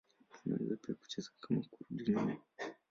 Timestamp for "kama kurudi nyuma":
1.41-2.35